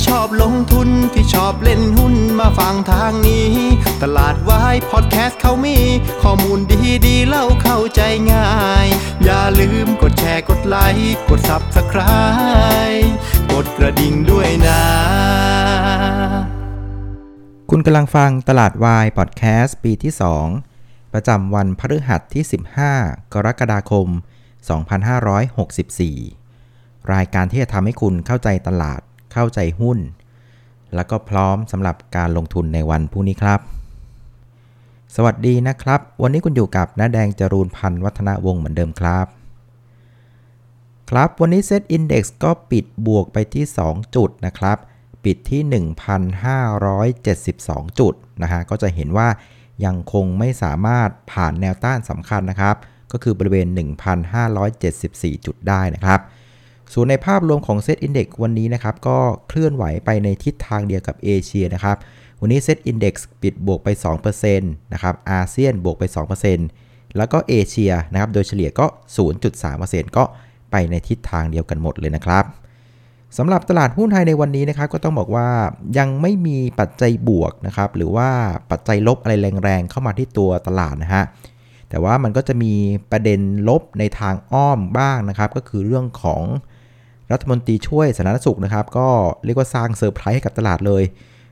[0.00, 3.50] ที่ชอบลงทุนที่ชอบเล่นหุ้นมาฟังทางนี้
[4.02, 5.78] ตลาดวายพอดแคสต์เขามี
[6.22, 8.00] ข้อมูลดีดีเล่าเข้าใจ
[8.32, 8.50] ง่า
[8.84, 8.86] ย
[9.24, 13.08] อย่าลืมกดแชร์กดไลค์กด Subscribe
[13.52, 14.82] กดกระดิ่งด้วยนะ
[17.70, 20.12] คุณกำลังฟังตลาดวายพอดแคสต์ปีที่
[20.62, 22.44] 2 ประจำวันพฤหัสที่
[22.88, 24.08] 15 กรกฎาคม
[25.40, 29.00] 2564 รายการที่จะทำให้คุณเข้าใจตลาด
[29.32, 29.98] เข้าใจหุ้น
[30.94, 33.60] แล้วก็พร้อมสำหรับการลงทุนในวันพรุ่งนี้ครับ
[35.16, 39.26] สวัสดีนะครับ วันนี้คุณอยู่กับน้าแดงจรูนพันธ์วัฒนวงศ์เหมือนเดิมครับ
[41.10, 44.78] ครับ วันนี้เซตอินดี x ก็ปิดบวกไปที่ 2 จุดนะครับ
[45.24, 49.28] ปิดที่ 1,572 จุดนะฮะก็จะเห็นว่า
[49.84, 52.76] ยังคงไม่สามารถผ่านแนวต้านสำคัญนะครับ
[53.12, 53.66] ก็คือบริเวณ
[54.56, 56.20] 1,574 จุดได้นะครับ
[56.92, 61.96] ส่วนในภาพรวมของเซตอินดี x วันนี้นะครับก็เคลื่อนไหวไปในทิศทางเดียวกับเอเชียนะครับ
[62.40, 63.88] วันนี้เซตอินดี x ปิดบวกไป
[64.24, 66.04] 2%นะครับ อาเซียนบวกไป
[66.60, 68.86] 2%แล้วก็เอเชียนะครับ โดยเฉลี่ยก็
[69.50, 70.24] 0.3%ก็
[70.70, 72.44] ไปในทิศทางเดียวกันหมดเลยนะครับ
[73.38, 75.48] สำหรับตลาดหุ้นไทยในวันนี้นะครับก็ต้องบอกว่า
[75.98, 78.28] ยังไม่มีปัจจัยบวกนะครับหรือว่า
[78.70, 81.24] ปัจจัยลบอะไรแรงๆเข้ามาที่ตัวตลาดนะฮะ
[81.90, 82.72] แต่ว่ามันก็จะมี
[83.10, 86.42] ประเด็นลบในทางอ้อมบ้างนะครับ ก็คือเรื่องของ
[87.32, 89.08] รัฐมนตรีช่วยสาธารณสุขนะครับ ก็
[89.44, 91.02] เรียกว่าสร้างเซอร์ไพรส์ให้กับตลาดเลย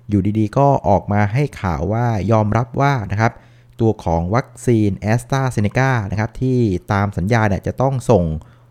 [0.09, 3.33] อยู่ดีๆ ก็ออกมาให้ข่าวว่ายอมรับว่านะครับ
[3.81, 6.59] ตัวของวัคซีนแอสตราเซเนกานะครับที่
[6.93, 8.25] ตามสัญญาเนี่ยจะต้องส่ง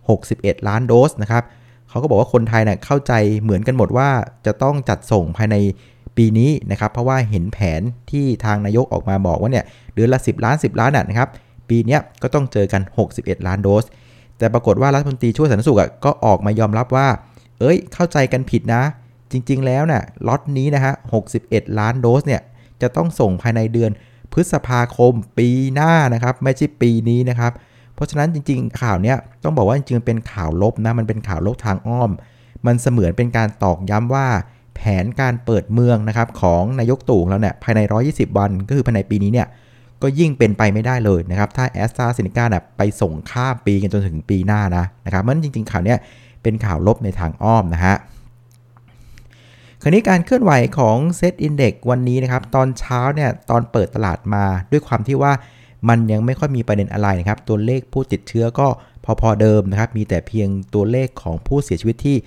[0.09, 1.43] 61 ล้านโดสนะครับ
[1.89, 4.09] เขาก็บอกว่าคนไทยเนี่ยเข้าใจเหมือนกันหมดว่า
[4.45, 5.55] จะต้องจัดส่งภายใน
[6.17, 11.29] ปีนี้นะครับ เพราะว่าเห็นแผนที่ทางนายกออกมาบอกว่าเนี่ยเดือนละ 10 ล้าน 10 ล้านนะครับ
[11.69, 12.81] ปีนี้ก็ต้องเจอกัน
[13.15, 13.85] 61 ล้านโดส
[14.37, 17.07] แต่ปรากฏว่ารัฐมนตรีช่วยสาธารณสุขก็ออกมายอมรับว่า
[17.59, 18.83] เอ้ย เข้าใจกันผิดนะ
[19.31, 20.93] จริง ๆ แล้วน่ะล็อตนี้นะฮะ
[21.35, 22.41] 61 ล้านโดสเนี่ย
[22.81, 23.91] จะต้องส่งภายในเดือน
[24.33, 27.51] พฤษภาคมปีหน้านะครับ ไม่ใช่ปีนี้นะครับ
[27.95, 32.11] เพราะฉะนั้นจริง ๆ ข่าวเนี้ยต้องบอกว่าจริงๆเป็นข่าวลบนะ มันเป็นข่าวลบทางอ้อม
[32.65, 34.27] มันเสมือนเป็นการตอกย้ำว่า
[34.75, 39.47] แผนการเปิดเมืองนะครับของนายกตู่ของเราเนี่ยภายใน 120 วันก็คือภายในปีนี้เนี่ย
[40.01, 45.99] ก็ยิ่งเป็นไปไม่ได้เลยนะครับ ถ้าแอสตราเซเนกาเนี่ยไปส่งข้ามปีกันจนถึงปีหน้านะนะครับมันจริงๆข่าวเนี้ย
[46.43, 47.95] เป็นข่าวลบในทางอ้อมนะฮะ
[49.81, 55.33] คราวนี้การเคลื่อนไหวของเซตอินเด็กวันนี้นะครับ ตอนเช้าเนี่ยตอนเปิดตลาดมาด้วยความที่ว่า
[55.89, 58.67] มันยังไม่ค่อยมีประเด็นอะไรนะครับ ตัวเลขผู้ติดเชื้อก็
[59.21, 62.17] พอๆเดิมนะครับ มีแต่เพียงตัวเลขของผู้เสียชีวิตที่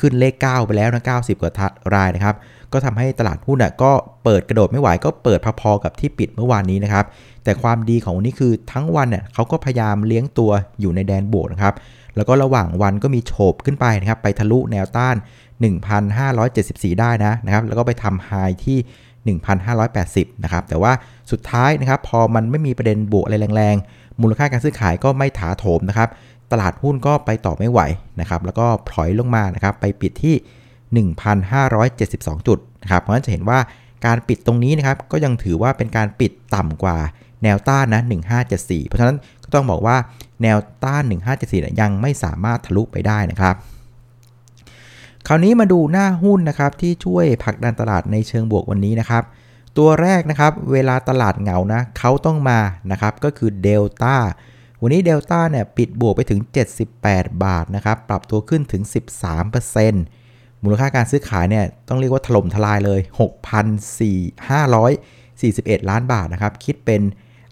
[0.00, 1.52] ขึ้นเลข 9 ไปแล้วนะ90 กว่า
[1.94, 2.36] รายนะครับ
[2.72, 3.90] ก็ทำให้ตลาดหุ้นก็
[4.24, 7.04] เปิดกระโดดไม่ไหวก็เปิดพอๆกับที่ปิดเมื่อวานนี้นะครับ
[7.44, 11.74] แต่ความดีของวันนี้คือทั้งวันเนี่ยเขาก็พยายามเลี้ยงตัวอยู่ในแดนบวกนะครับ
[12.16, 15.16] แล้วก็ระหว่างวันก็มีโฉบขึ้นไปนะครับ ไปทะลุแนวต้าน
[16.28, 18.30] 1,574 ได้นะนะครับ แล้วก็ไปทำไฮ
[18.64, 19.38] ที่
[19.70, 20.92] 1,580 นะครับ แต่ว่า
[21.30, 26.08] สุดท้ายนะครับ พอมันไม่มีประเด็นบวกอะไรแรงๆ มูลค่าการซื้อขายก็ไม่ถาโถมนะครับ
[26.52, 27.80] ตลาดหุ้นก็ไปต่อไม่ไหว
[28.20, 33.58] นะครับแล้วก็พลอยลงมานะครับไปปิดที่ 1,572 จุดนะครับเพราะฉะนั้นจะเห็นว่า
[34.06, 36.98] การปิดตรงนี้นะครับก็ยังถือว่าเป็นการปิดต่ำกว่า
[37.42, 38.02] แนวต้านนะ
[38.44, 39.96] 1574 เพราะฉะนั้นก็ต้องบอกว่า
[40.42, 41.02] แนวต้าน
[41.32, 43.54] 1574เนี่ยังไม่สามารถทะลุไปได้นะครับ
[45.26, 49.22] คราวนี้มาดูหน้าหุ้นนะครับที่ช่วยผลักดันตลาดในเชิงบวกวันนี้นะครับ
[49.78, 52.58] ตัวแรกนะครับเวลาตลาดเหงานะเขาต้องมา
[52.92, 54.16] นะครับก็คือเดลต้า
[54.82, 56.40] วันนี้เดลต้าเนี่ยปิดบวกไปถึง
[56.92, 58.82] 78 บาทนะครับ ปรับตัวขึ้นถึง
[59.72, 63.00] 13%มูลค่าการซื้อขายเนี่ยต้องเรียกว่าถล่มทลายเลย
[64.60, 67.00] 6,541 ล้านบาทนะครับ คิดเป็น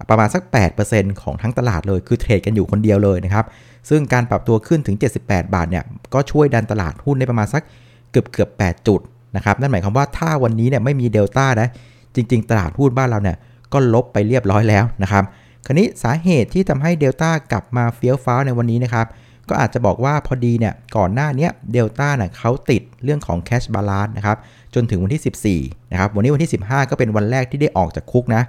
[0.09, 0.43] ประมาณสัก
[0.83, 3.45] 8%ของทั้งตลาดเลย คือเทรดกันอยู่คนเดียวเลยนะครับ
[3.89, 5.85] ซึ่งการปรับตัวขึ้นถึง 78 บาทเนี่ย
[6.15, 7.63] ก็ช่วยดันตลาดหุ้นได้ประมาณสัก
[8.11, 9.01] เกือบเกือบ8จุด
[9.37, 11.69] นะครับ นั่นหมายความว่าถ้าวันนี้เนี่ยไม่มีเดลต้านะ
[12.15, 13.37] จริง ๆ ตลาดหุ้นบ้านเราเนี่ย
[13.73, 15.25] ก็ลบไปเรียบร้อยแล้วนะครับ
[15.67, 19.07] คราวนี้สาเหตุที่ทำให้เดลต้ากลับมาเฟี้ยวฟ้าวในวันนี้นะครับ
[19.49, 24.37] ก็อาจจะบอกว่าพอดีเนี่ยก่อนหน้านี้เดลต้าเนี่ยเขาติดเรื่องของ cash balance นะครับ
[24.75, 28.43] จนถึงวันที่ 14นะครับวันนี้วันที่ 15 ก็เป็นวันแรกที่ได้ออกจากคุกนะ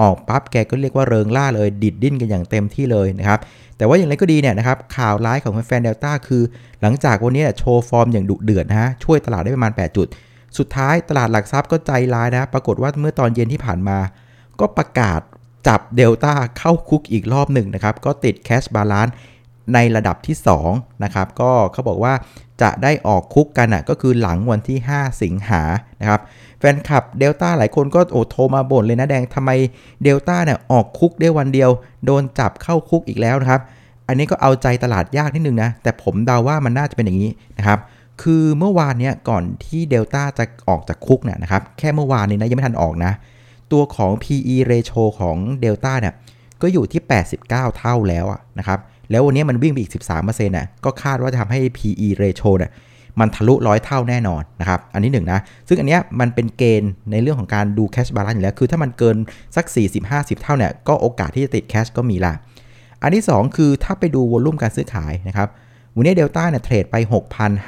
[0.00, 3.38] ออกปั๊บแกก็เรียกว่าเริงร่าเลยดีดดิ้นกันอย่างเต็มที่เลยนะครับ
[3.76, 6.42] แต่ว่าอย่างไรก็ดีเนี่ยนะครับข่าวร้ายของแฟนเดลต้าคือ
[6.80, 10.06] หลังจากวันนี้โชว์ฟอร์มอย่างดุเดือดนะฮะช่วยตลาดได้ประมาณ 8 จุด
[10.58, 13.98] สุดท้ายตลาดหลักทรัพย์ก็ใจร้ายนะ ปรากฏว่าเมื่อตอนเย็นที่ผ่านมา
[14.60, 15.20] ก็ประกาศ
[15.66, 19.08] จับเดลต้าเข้าคุกอีกรอบหนึ่งนะครับ ก็ติดแคชบาลาน
[19.74, 20.36] ในระดับที่
[20.68, 22.14] 2นะครับ ก็เขาบอกว่า
[22.62, 25.62] จะได้ออกคุกกันอะก็คือหลังวันที่ 5 สิงหา
[26.00, 26.20] นะครับ
[26.58, 29.50] แฟนคลับเดลต้าหลายคนก็โอโทรมาบ่นเลยนะแดงทำไม
[30.02, 31.70] เดลต้าเนี่ยออกคุกได้วันเดียว
[32.06, 33.60] โดนจับเข้าคุกอีกแล้วนะครับ
[34.08, 37.78] อันนี้ก็เอาใจตลาดยากนิดนึงนะ แต่ผมเดาว่ามันน่าจะเป็นอย่างนี้นะครับ
[38.22, 43.12] คือเมื่อวานเนี้ยก่อนที่เดลต้าจะออกจากคุกเนี่ยนะครับ แค่เมื่อวานนี้นะยังไม่ทันออกนะ
[43.72, 46.14] ตัวของ PE ratio ของเดลต้าเนี่ย
[46.62, 47.02] ก็อยู่ที่
[47.40, 48.26] 89 เท่าแล้ว
[48.58, 48.78] นะครับ
[49.10, 52.70] แล้ววันนี้มันวิ่งไปอีก 13%น่ะก็คาดว่าจะทำให้ PE ratio เนี่ย
[53.20, 59.16] มันทะลุร้อยเท่าแน่นอนนะครับ อันนี้หนึ่งนะ ซึ่งอันเนี้ยมันเป็นเกณฑ์ในเรื่องของการดู cash balance อยู่แล้ว คือถ้ามันเกิน
[59.56, 59.64] สัก
[60.04, 62.32] 40-50 เท่าเนี่ย ก็โอกาสที่จะติด cash ก็มีละ
[63.02, 65.48] อันที่ 2 คือถ้าไปดูวอลุ่มการซื้อขายนะครับ
[65.96, 66.96] วันนี้เดลต้าเนี่ยเทรดไป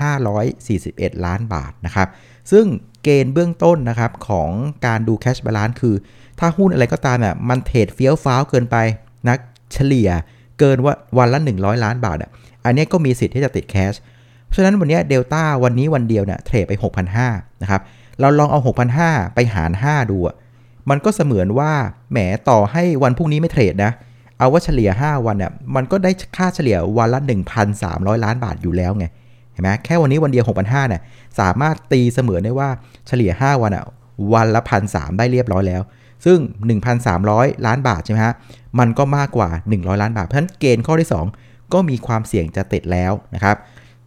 [0.07, 2.09] 6,541 ล้านบาทนะครับ
[2.51, 2.65] ซึ่ง
[3.07, 4.51] เกณฑ์เบื้องต้นนะครับของ
[4.87, 5.95] การดู cash balance คือ
[6.39, 8.77] ถ้าหุ้นอะไรก็ตามเนี่ยมันเทรดเฟี้ยวฟ้าวเกินไป
[9.27, 9.37] นะ
[9.73, 10.11] เฉลี่ย
[10.59, 12.31] เกินว่าวันละ 100 ล้านบาทอะ
[12.65, 13.95] อันนี้ก็มีสิทธิ์ที่จะติดแคช
[14.45, 16.73] เพราะฉะนั้นวันนี้เดลต้าวันนี้วันเดียวเนี่ยเทรดไป
[17.19, 17.81] 6,500นะครับ
[18.21, 18.61] เราลองเอา
[19.03, 20.19] 6,500 ไปหาร 5 ดู
[20.91, 21.73] มันก็เสมือนว่า
[22.11, 22.19] แหม
[22.49, 23.93] ต่อให้วันพรุ่งนี้ไม่เทรดนะ
[24.39, 27.21] เอาว่าเฉลี่ย 5 วันเนี่ยมันก็ได้ค่าเฉลี่ยวันละ
[27.73, 29.07] 1,300 ล้านบาทอยู่แล้วไง
[29.57, 31.03] เห็นไหมแค่วันนี้วันเดียว 6,500เนี่ย
[31.41, 32.69] สามารถตีเสมือได้ว่า
[33.07, 33.85] เฉลี่ย 5 วันอะ
[34.35, 35.83] วันละพันสได้เรียบร้อยแล้ว
[36.25, 36.39] ซึ่ง
[37.03, 38.35] 1,300 ล้านบาทใช่ไหมฮะ
[38.79, 41.09] มันก็มากกว่า 100 ล้านบาท เพราะฉะนั้นเกณฑ์ข้อที่
[41.41, 43.57] 2 ก็มีความเสี่ยงจะติดแล้วนะครับ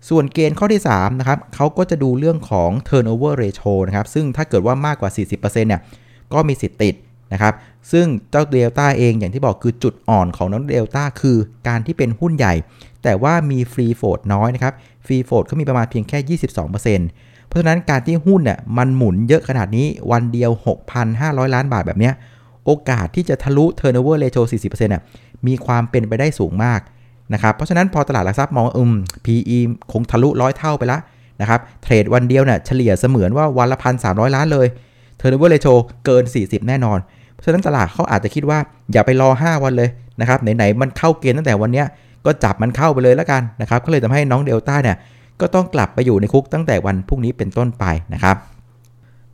[0.10, 5.82] ส่วนเกณฑ์ข้อที่3นะครับเขาก็จะดูเรื่องของ turnover ratio นะครับซึ่งถ้าเกิดว่ามากกว่า 40%เนี่ย
[6.34, 6.96] ก็มีสิทธิ์ติด
[7.34, 7.54] นะครับ
[7.92, 11.38] ซึ่งเจ้าเดลต้าเองอย่างที่บอกคือจุดอ่อนของน้องเดลต้าคือ
[11.68, 12.54] การที่เป็นหุ้นใหญ่
[13.04, 14.74] แต่ว่ามีฟรีโฟดน้อยนะครับ
[15.06, 20.52] ฟรีโฟดเขามีประมาณเพียงแค่ 22%เพราะฉะนั้นการที่หุ้นเนี่ยมันหมุนเยอะขนาดนี้วันเดียว
[21.04, 22.14] 6,500 ล้านบาทแบบเนี้ย
[22.66, 25.04] โอกาสที่จะทะลุ turnover ratio 40%น่ะ
[25.48, 26.80] มีความเป็นไปได้สูงมาก
[27.34, 28.94] นะครับเพราะฉะนั้นพอตลาดหลักทรัพย์มองอืม
[29.26, 29.60] PE
[29.92, 31.00] คงทะลุร้อยเท่าไปละ
[31.42, 34.68] นะครับเทรดวันเดียวเนี่ยเฉลี่ยเสมือนว่าวันละพันสามล้านเลย
[35.20, 35.74] turnover ratio
[36.06, 37.00] เกิน 40 แน่นอน
[37.40, 38.60] เพราะฉะนั้นตลาดเขาอาจจะคิดว่า
[38.92, 39.90] อย่าไปรอ 5 วันเลย
[40.22, 41.84] นะครับไหนๆมันเข้าเกณฑ์ตั้งแต่วันนี้
[42.26, 44.98] ก็จับมันเข้าไปเลยแล้วกันนะครับก็เลยทำให้น้องเดลต้าเนี่ย
[45.42, 48.38] ก็ต้องกลับไปอยู่ในคุกตั้งแต่วันพรุ่งนี้เป็นต้นไปนะครับ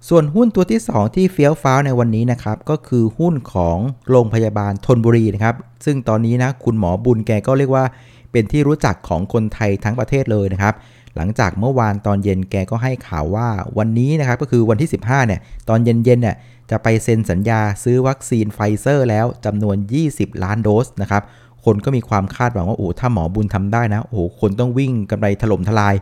[0.09, 3.77] ส่วนหุ้นตัวที่ 2 ที่เฟี้ยวฟ้าวในวันนี้นะครับก็คือหุ้นของ
[4.09, 5.55] โรงพยาบาลทนบุรีนะครับ
[5.85, 7.85] ซึ่งตอนนี้นะคุณหมอบุญแกก็เรียกว่า
[8.31, 10.73] เป็นที่รู้จักของคนไทยทั้งประเทศเลยนะครับ
[11.15, 13.47] หลังจากเมื่อวานตอนเย็นแกก็ให้ข่าวว่า
[13.77, 15.39] วันนี้นะครับก็คือวันที่ 15เนี่ย
[15.69, 16.35] ตอนเย็นๆเนี่ย
[16.71, 19.77] จะไปเซ็นสัญญาซื้อวัคซีนไฟเซอร์แล้วจำนวน
[20.09, 21.23] 20 ล้านโดสนะครับ
[21.65, 25.95] คนก็มีความคาดหวังว่าโอ้ถ้าหมอบุญทำได้นะโอ้คนต้องวิ่งกำไรถล่มทลาย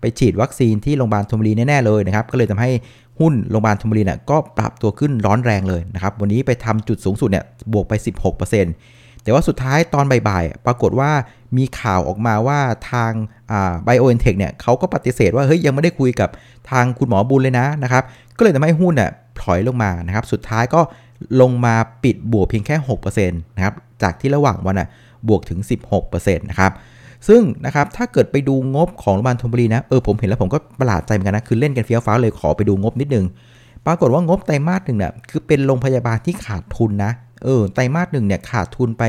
[0.00, 2.70] ไปฉีดวัคซีนที่โรงพยาบาลธนบุรีแน่ๆเลยนะครับก็เลยทำให้
[3.20, 7.92] หุ้นโรงพยาบาลธนบุรีเนี่ยก็ปรับตัวขึ้นร้อนแรงเลยนะครับวันนี้ไปทำจุดสูงสุดเนี่ยบวกไป
[8.34, 11.10] 16% แต่ว่าสุดท้ายตอนบ่ายๆ ปรากฏว่า
[11.56, 12.60] มีข่าวออกมาว่า
[12.90, 13.12] ทาง
[13.84, 16.28] ไบโอเอ็นเทคเนี่ยเขาก็ปฏิเสธว่าเฮ้ยยังไม่ได้คุยกับ
[16.70, 18.02] ทางคุณหมอบุญเลยนะนะครับ
[18.36, 19.10] ก็เลยทำให้หุ้นเนี่ย
[19.42, 20.80] ถอยลงมานะครับ สุดท้ายก็
[21.40, 21.74] ลงมา
[22.04, 22.76] ปิดบวกเพียงแค่
[23.06, 24.88] 6%นะครับจากที่ระหว่างวันอะ
[25.28, 25.60] บวกถึง
[26.00, 26.72] 16%นะครับ
[27.28, 33.26] ซึ่งนะครับถ้าเกิดไปดูงบของโรงพยาบาลธนบุรีนะเออผมเห็นแล้วผมก็ประหลาดใจเหมือนกันนะคือเล่นกันเฟี้ยวฟ้าเลยขอไปดูงบนิดนึง
[33.86, 37.12] ปรากฏว่างบไตรมาสหนึ่งเนี่ยคือเป็นโรงพยาบาลที่ขาดทุนนะ
[37.42, 39.04] เออไตรมาสหนึ่งเนี่ยขาดทุนไป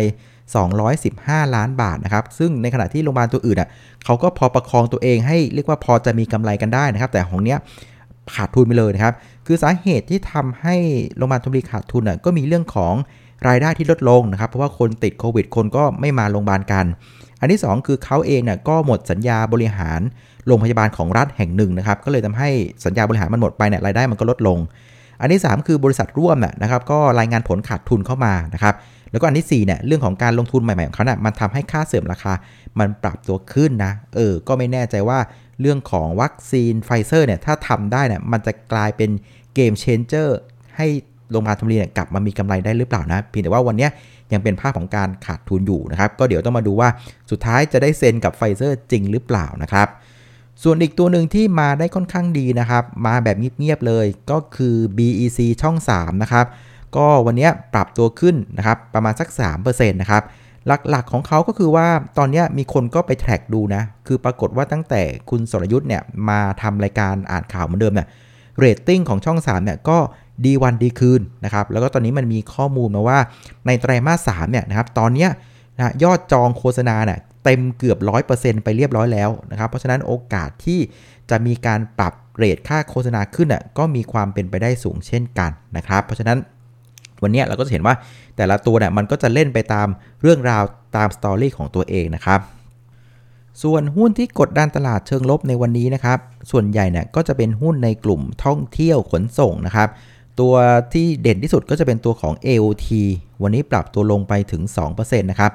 [0.76, 3.70] 215 ล้านบาทนะครับ ซึ่งในขณะที่โรงพยาบาลตัวอื่นอะ
[4.06, 7.58] เขาก็พอประคองตัวเองให้เรียกว่าพอจะมีกำไรกันได้นะครับ แต่ของเนี้ย
[8.36, 9.14] ขาดทุนไปเลยนะครับ
[9.46, 10.76] คือสาเหตุที่ทำให้
[11.18, 12.94] โรงพยาบาลธนบุรีขาดทุนอะก็มีเรื่องของ
[13.48, 16.86] รายได้ที่ลดลงนะครับ เพราะว่าคนติดโควิด คนก็ไม่มาโรงพยาบาลกัน
[17.40, 20.00] อันที่ 2 คือเขาเองเนี่ยก็หมดสัญญาบริหาร
[20.48, 22.50] โรงพยาบาลของรัฐแห่งหนึ่งนะครับ ก็เลยทำให้
[22.86, 24.60] สัญญาบริหารมันหมดไปเนี่ยรายได้มันก็ลดลง
[25.22, 28.76] อันที่ 3 คือบริษัทร่วมนะครับก็รายงานผลขาดทุนเข้ามานะครับ
[29.12, 32.34] แล้วก็อันที่4เนี่ยเรื่องของการลงทุนใหม่ ๆ ของเขาเนี่ยมันทำให้ค่าเสื่อมราคา
[32.80, 35.20] มันปรับตัวขึ้นนะเออก็ไม่แน่ใจว่า
[35.62, 39.10] เรื่องของวัคซีนไฟเซอร์เนี่ยถ้าทำได้เนี่ยมันจะกลายเป็น
[39.56, 40.38] game changer
[40.78, 40.88] ให้
[41.32, 43.88] โรงพยาบาลธนบุรีเนี่ยกลับมามีกำไรได้หรือเปล่านะเพียงแต่ว่าวันนี้
[44.34, 46.90] ยังเป็นภาพของการขาดทุนอยู่นะครับ ก็เดี๋ยวต้องมาดูว่า
[47.32, 49.88] สุดท้ายจะได้เซ็นกับไฟเซอร์จริงหรือเปล่านะครับ
[50.64, 56.46] ส่วนอีกตัวหนึ่งที่มาได้ค่อนข้างดีนะครับ มาแบบเงียบๆเลยก็คือ BEC ช่อง 3 นะครับ
[56.96, 60.24] ก็วันนี้ปรับตัวขึ้นนะครับ ประมาณสัก 3%นะครับ
[60.68, 68.08] หลักๆของเขาก็คือว่าตอนนี้มีคนก็ไป track ดูนะ คือปรากฏว่าตั้งแต่คุณสรยุทธ์เนี่ยมาทำรายการอ่านข่าวเหมือนเดิมเนี่ย
[68.58, 69.98] เรตติ้งของช่อง 3 เนี่ยก็
[70.46, 73.20] ดีวันดีคืนนะครับ แล้วก็ตอนนี้มันมีข้อมูลมาว่า
[73.68, 75.28] ในไตรมาส3เนี่ยนะครับ ตอนนี้
[75.78, 77.98] นะยอดจองโฆษณาเนี่ย เต็มเกือบ
[78.32, 80.80] 100%ไปเรียบร้อยแล้วนะครับ เพราะฉะนั้นโอกาสที่
[81.30, 86.38] จะมีการปรับเรทค่าโฆษณาขึ้นอะก็มีความเป็นไปได้สูงเช่นกันนะครับ เพราะฉะนั้น
[87.24, 87.96] วันนี้เราก็จะเห็นว่า
[88.36, 89.88] แต่ละตัวเนี่ยมันก็จะเล่นไปตาม
[90.22, 90.64] เรื่องราว
[90.96, 92.40] ตามสตอรี่ของตัวเองนะครับ
[93.64, 96.20] ส่วนหุ้นที่กดดันตลาดเชิงลบในวันนี้นะครับ
[96.52, 99.90] ส่วนใหญ่เนี่ยก็จะเป็นหุ้นในกลุ่มท่องเที่ยวขนส่งนะครับ
[100.40, 100.54] ตัว
[100.94, 102.88] ที่เด่นที่สุดก็จะเป็นตัวของ AOT
[103.44, 104.62] วันนี้ปรับตัวลงไปถึง
[104.96, 105.52] 2%นะครับ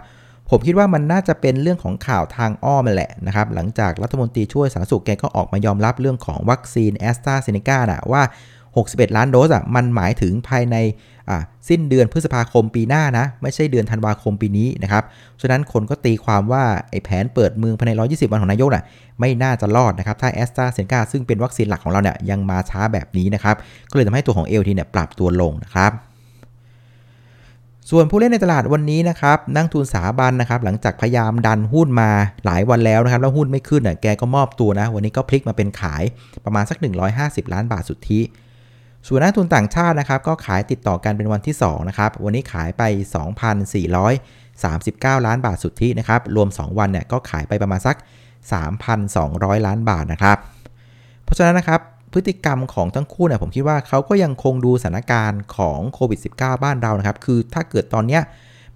[0.51, 8.23] ผมคิดว่ามันน่าจะเป็นเรื่องของข่าวทางอ้อมแหละนะครับ หลังจากรัฐมนตรีช่วยสาธารณสุขแกก็ออกมายอมรับเรื่องของวัคซีนแอสตราเซเนกานะว่า
[8.71, 10.77] 61 ล้านโดสอะมันหมายถึงภายใน
[11.69, 15.05] สิ้นเดือนพฤษภาคมปีหน้านะ ไม่ใช่เดือนธันวาคมปีนี้นะครับ
[15.41, 18.85] ฉะนั้นคนก็ตีความว่าไอ้แผนเปิดเมืองภายใน 120 วันของนายกน่ะ
[19.21, 23.57] ไม่น่าจะรอดนะครับ ถ้าแอสตราเซเนกาซึ่งเป็นวัคซีนหลักของเราเนี่ยยังมาช้าแบบนี้นะครับ
[23.91, 25.93] ก็เลยทำให้ตัวของเอลทีเนี่ยปรับตัวลงนะครับ
[27.91, 32.11] ส่วนผู้เล่นในตลาดวันนี้นะครับนั่งทุนสถาบันนะครับหลังจากพยายามดันหุ้นมา
[32.45, 36.03] หลายวันแล้วนะครับแล้วหุ้นไม่ขึ้นอะแกก็มอบตัวนะ วันนี้ก็พลิกมาเป็นขาย
[36.45, 36.79] ประมาณสัก
[37.17, 38.21] 150 ล้านบาทสุทธิ
[39.07, 42.83] ส่วนนักทุนต่างชาตินะครับก็ขายติดต่อกันเป็นวันที่2นะครับวันนี้ขายไป
[44.01, 47.97] 2,439 ล้านบาทสุทธินะครับรวม 2 วันเนี่ยก็ขายไปประมาณสัก
[48.81, 50.39] 3,200 ล้านบาทนะครับ
[51.25, 51.81] เพราะฉะนั้นนะครับ
[52.13, 58.23] พฤติกรรมของทั้งคู่เนี่ยผมคิดว่าเขาก็ยังคงดูสถานการณ์ของโควิด -19 บ้านเรานะครับ คือถ้าเกิดตอนเนี้ย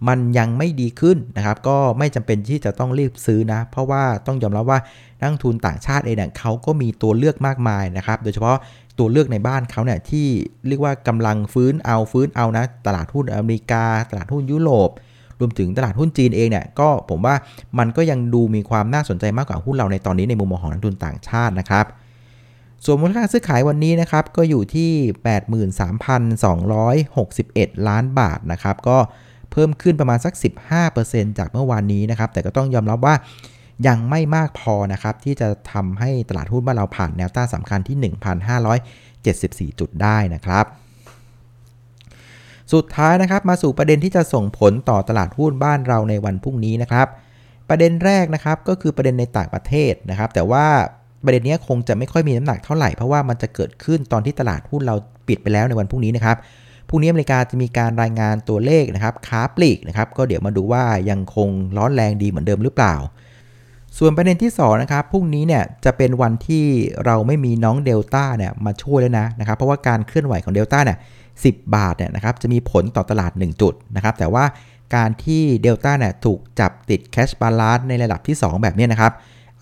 [0.09, 4.79] มันยังไม่ดีขึ้นนะครับ ก็ไม่จำเป็นที่จะต้องรีบซื้อนะ เพราะว่าต้องยอมรับว่า
[5.21, 8.57] นักทุนต่างชาติเองเนี่ยเขาก็มีตัวเลือกมากมายนะครับ โดยเฉพาะ
[8.99, 10.27] ตัวเลือกในบ้านเขาเนี่ยที่
[10.69, 14.91] เรียกว่ากำลังฟื้นเอาฟื้นเอานะ ตลาดหุ้นอเมริกา ตลาดหุ้นยุโรป
[15.41, 17.35] รวมถึงตลาดหุ้นจีนเองเนี่ยก็ผมว่า
[17.79, 21.87] มันก็ยังดูมีความน่าสนใจมากกว่าหุ้นเราในตอนนี้ในมุมมองของนักทุนต่างชาตินะครับ
[22.87, 24.91] ส่วนมูลค่าซื้อขายวันนี้นะครับก็อยู่ที่
[26.55, 28.99] 83,261 ล้านบาทนะครับก็
[29.51, 30.35] เพิ่มขึ้นประมาณสัก
[30.87, 33.15] 15%จากเมื่อวานนี้นะครับแต่ก็ต้องยอมรับว่า
[33.87, 37.97] ยังไม่มากพอนะครับที่จะทำให้ตลาดหุ้นบ้านเราผ่านแนวต้านสำคัญที่
[39.73, 40.65] 1,574 จุดได้นะครับ
[42.73, 47.07] สุดท้ายนะครับมาสู่ประเด็นที่จะส่งผลต่อตลาดหุ้นบ้านเราในวันพรุ่งนี้นะครับ
[47.69, 50.67] ประเด็นแรกนะครับก็คือประเด็นในต่างประเทศนะครับ แต่ว่า
[51.25, 54.97] ประเด็นนี้คงจะไม่ค่อยมีน้ำหนักเท่าไหร่เพราะว่ามันจะเกิดขึ้นตอนที่ตลาดหุ้นเรา
[55.29, 56.37] ปิดไปแล้วในวันพรุ่งนี้นะครับ
[56.89, 62.95] พรุ่งนี้อเมริกาจะมีการรายงานตัวเลขนะครับค้าปลีกนะครับก็เดี๋ยวมาดูว่ายังคงร้อนแรงดีเหมือนเดิมหรือเปล่า
[63.99, 66.65] ส่วนประเด็นที่2นะครับพรุ่งนี้เนี่ยจะเป็นวันที่
[67.05, 70.99] เราไม่มีน้องเดลต้าเนี่ยมาช่วยแล้วนะนะครับเพราะว่าการเคลื่อนไหวของเดลต้าเนี่ย
[71.45, 74.45] สิบาทเนี่ยนะครับจะมีผลต่อตลาด 1 จุดนะครับแต่ว่า
[74.97, 79.13] การที่เดลต้าเนี่ยถูกจับติด cash balance ในระดับที่ 2 แบบนี้นะครับ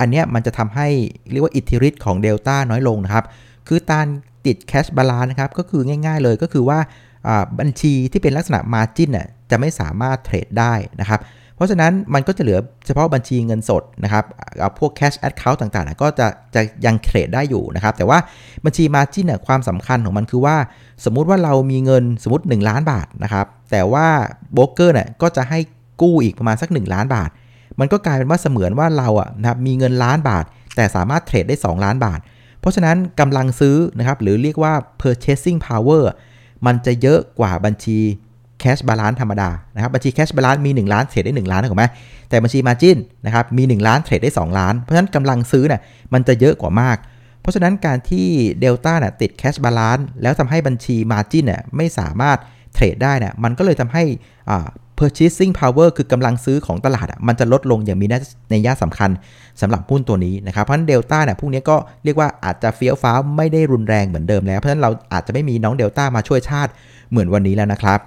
[0.03, 0.89] อันนี้มันจะทำให้
[1.33, 3.25] เรียกว่าอิทธิฤทธิ์ของเดลต้าน้อยลงนะครับ
[3.69, 4.07] คือการ
[4.47, 6.79] ติด cash balance นะครับ ก็คือง่าย ๆเลยก็คือว่า
[7.59, 11.21] บัญชีที่เป็นลักษณะ margin น่ะจะไม่สามารถเทรดได้นะครับ
[11.57, 14.25] เพราะฉะนั้นมันก็จะเหลือเฉพาะบัญชีเงินสดนะครับ
[14.79, 18.19] พวก cash account ต่างๆ ก็จะจะยังเทรดได้อยู่นะครับ แต่ว่า
[18.65, 20.57] บัญชี margin น่ะความสำคัญของมันคือว่า
[21.05, 24.07] สมมุติว่าเรามีเงินสมมติ 1 ล้านบาทนะครับ แต่ว่า
[24.53, 25.59] โบรกเกอร์เนี่ยก็จะให้
[26.03, 27.31] กู้อีกประมาณสัก 1 ล้านบาท
[27.81, 30.45] มันก็กลายเป็นว่าเสมือนว่าเราอะนะครับมีเงินล้านบาท
[30.77, 32.21] แต่สามารถเทรดได้ 2 ล้านบาท
[32.61, 36.05] เพราะฉะนั้นกำลังซื้อนะครับหรือเรียกว่า purchasing power
[36.67, 37.99] มันจะเยอะกว่าบัญชี
[38.63, 41.87] cash balance ธรรมดานะครับบัญชี cash balance มี 1 ล้านเทรดได้ 1 ล้านถูกไหม
[42.29, 45.81] แต่บัญชี margin นะครับมี 1 ล้านเทรดได้ 2 ล้าน เพราะฉะนั้นกำลังซื้อเนี่ย
[46.13, 46.97] มันจะเยอะกว่ามาก
[47.41, 48.27] เพราะฉะนั้นการที่
[48.61, 52.39] เดลต้าเนี่ยติด cash balance แล้วทำให้บัญชี margin เนี่ยไม่สามารถ
[52.75, 54.05] เทรดได้เนี่ยมันก็เลยทำให้
[55.03, 58.07] purchasing power คือกำลังซื้อของตลาดอะมันจะลดลงอย่างมี
[58.51, 59.11] ในยะสำคัญ
[59.61, 66.71] สำหรับหุ้นตัวนี้นะครับเพราะฉะนั้นเดลต้าเนี่ยพวกนี้ก็เรียกว่าอาจจะเฟี้ยวฟ้าไม่ได้รุนแรงเหมือนเดิมแล้ว เพราะฉะนั้นเราอาจจะไม่มีน้องเดลต้ามาช่วยชาติ
[67.11, 68.01] เหมือนวันนี้แล้วนะครับ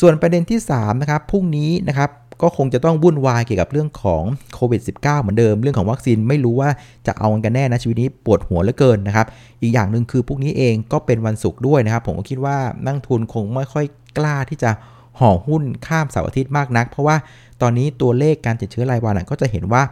[0.00, 2.10] ส่วนประเด็นที่3นะครับพรุ่งนี้นะครับ
[2.42, 4.22] ก็คงจะต้องวุ่นวายเกี่ยวกับเรื่องของ
[4.54, 6.70] โควิด -19 เหมือนเดิม เรื่องของวัคซีนไม่รู้ว่า
[7.06, 9.26] จะเอากันแน่นะชีวิตนี้ปวดหัวเหลือเกินนะครับ
[9.62, 12.56] อีกอย่างหนึ่งคือพวกนี้เองก็เป็นวันศุกร์ด้วยนะครับ ผมก็คิดว่า
[12.86, 13.84] นั่งทุนคงไม่ค่อย
[14.18, 14.70] กล้าที่จะ
[15.18, 17.16] ห่อหุ้นข้ามเสาร์อาทิตย์มากนัก เพราะว่า
[17.62, 19.82] ตอนนี้ตัวเลขการติดเชื้อรายวันก็จะเห็นว่า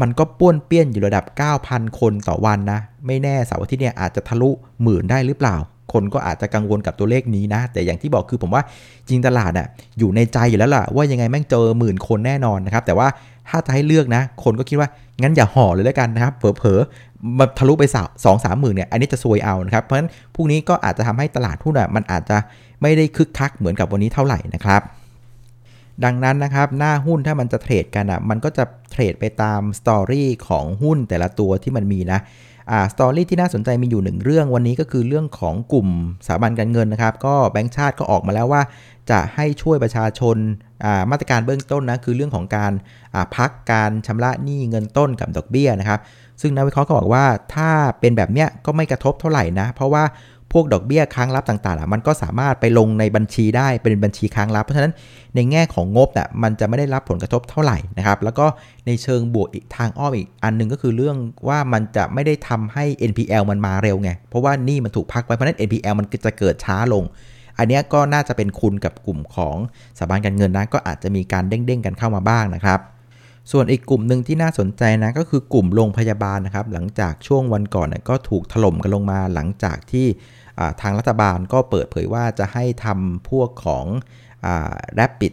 [0.00, 1.24] มันก็ป้วนเปี้ยนอยู่ระดับ
[1.62, 4.50] 9,000 คนต่อวันนะ ไม่แน่เสาร์อาทิตย์เนี่ยอาจจะทะลุ
[4.82, 5.56] หมื่นได้หรือเปล่า
[5.92, 8.62] คนก็อาจจะกังวลกับตัวเลขนี้นะ แต่อย่างที่บอกคือผมว่า
[9.08, 9.66] จริงตลาดอะ
[9.98, 13.08] อยู่ในใจอยู่แล้วล่ะ ว่ายังไงแม่งเจอหมื่นคนแน่นอนนะครับ แต่ว่า
[13.48, 14.88] ถ้าจะให้เลือกนะ คนก็คิดว่า
[15.22, 17.84] งั้นอย่าห่อเลยแล้วกันนะครับ เผลอๆ มาทะลุไป
[18.24, 22.36] สองสามหมื่นเนี่ยอันนี้จะซวยเอานะครับ เพราะฉะนั้นพรุ่งนี้ก็อาจจะทำให้ตลาดหุ้นมันอาจจะ
[22.82, 24.82] ไม่ได้คึกคักเหมือนกับวันนี้เท่าไหร่นะครับ
[26.04, 32.20] ดังนั้นนะครับหน้าหุ้นถ้ามันจะเทรดกันอะมันก็จะเทรดไปตามสตอรี่ของหุ้นแต่ละตัวที่มันมีนะ
[32.70, 35.88] อ่าสตอรี่ที่น่าสนใจมีอยู่หนึ่งเรื่องวันนี้ก็คือเรื่องของกลุ่ม
[36.26, 38.62] สถาบันการเงินนะครับ ก็แบงก์ชาติก็ออกมาแล้วว่า
[39.10, 40.36] จะให้ช่วยประชาชน
[41.10, 42.72] มาตรการเบื้องต้นนะคือเรื่องของการ
[43.36, 46.00] พักการชำระหนี้เงินต้นกับดอกเบี้ยนะครับ
[46.40, 47.24] ซึ่งนักวิเคราะห์ก็บอกว่า
[47.54, 50.04] ถ้าเป็นแบบเนี้ยก็ไม่กระทบเท่าไหร่นะ เพราะว่า
[50.52, 54.92] พวกดอกเบี้ยค้างรับต่างๆ มันก็สามารถไปลงในบัญชีได้เป็นบัญชีค้างรับ เพราะฉะนั้น
[55.34, 58.46] ในแง่ของงบน่ะมันจะไม่ได้รับผลกระทบเท่าไหร่นะครับ แล้วก็
[58.86, 61.16] ในเชิงบวกอีกทางอ้อมอีกอันนึงก็คือเรื่อง
[61.48, 67.04] ว่ามันจะไม่ได้ทำให้ NPL มันมาเร็วไง เพราะว่านี่มันถูกพักไว้ เพราะนั้น NPL มันจะเกิดช้าลง
[67.58, 69.56] อันนี้ก็น่าจะเป็นคุณกับกลุ่มของ
[69.98, 72.80] สถาบันการเงินนะก็อาจจะมีการเด้งๆกันเข้ามาบ้างนะครับ
[73.52, 80.06] ส่วนอีกกลุ่มหนึ่งที่น่าสนใจนะก็คือกลุ่มโรงพยาบาลนะครับ หลังจากช่วงวันก่อนนะก็ถูกถล่มกันลงมาหลังจากที่
[80.80, 83.86] ทางรัฐบาลก็เปิดเผยว่าจะให้ทำพวกของ
[84.98, 85.32] rapid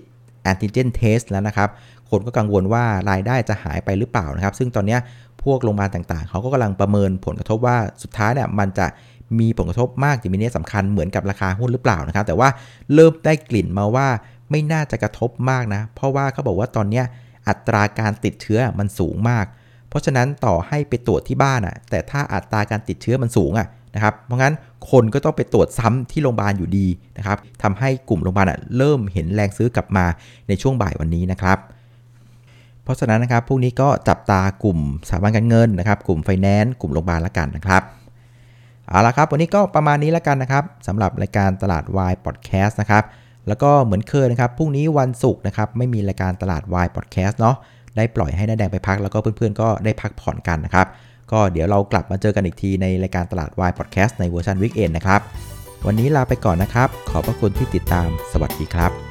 [0.51, 1.69] antigen test แล้วนะครับ
[2.09, 4.97] คนก็กังวลว่ารายได้จะหายไปหรือเปล่านะครับ ซึ่งตอนนี้
[5.43, 8.87] พวกโรงพยาบาลต่างๆ เขาก็กำลังประเมินผลกระทบว่าสุดท้ายเนี่ยมันจะ
[9.39, 12.49] มีผลกระทบมากอย่างมีนัยสำคัญเหมือนกับราคาหุ้นหรือเปล่านะครับ แต่ว่า
[12.93, 14.07] เริ่มได้กลิ่นมาว่า
[14.49, 17.03] ไม่น่าจะกระทบมากนะ เพราะว่าเขาบอกว่าตอนนี้
[17.47, 19.45] อัตราการติดเชื้อมันสูงมาก
[19.89, 24.53] เพราะฉะนั้นต่อให้ไปตรวจที่บ้านอะ แต่ถ้าอัตราการติดเชื้อมันสูงอะนะครับ เพราะงั้น
[24.91, 28.45] คนก็ต้องไปตรวจซ้ำที่โรงพยาบาลอยู่ดีนะครับทำให้กลุ่มโรงพยาบาล
[28.77, 30.05] เริ่มเห็นแรงซื้อกลับมา
[30.47, 31.57] ในช่วงบ่ายวันนี้นะครับ
[32.83, 37.81] เพราะฉะนั้นนะครับพวกนี้ก็จับตากลุ่มสถาบันการเงินนะครับ กลุ่มไฟแนนซ์กลุ่มโรงพยาบาลละกันนะครับ
[38.91, 43.03] เอาละครับ วันนี้ก็ประมาณนี้แล้วกันนะครับสำหรับรายการตลาดวายพอดแคสต์นะครับ
[43.47, 47.55] แล้วก็เหมือนเคยนะครับ พรุ่งนี้วันศุกร์นะครับ ไม่มีรายการตลาดวายพอดแคสต์เนาะ
[47.97, 50.87] ได้ปล่อยให้น้าแดงไปพัก แล้วก็เพื่อนๆ ก็ได้พักผ่อนกันนะครับ
[51.31, 55.21] ก็เดี๋ยวเรากลับมาเจอกันอีกทีในรายการตลาดวายพอดแคสต์ในเวอร์ชันวิกเอนนะครับ
[55.85, 59.10] วันนี้ลาไปก่อนนะครับ ขอบพระคุณที่ติดตาม สวัสดีครับ